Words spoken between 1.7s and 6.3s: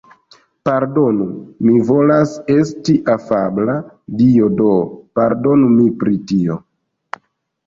volas esti afabla dio, do, pardonu pri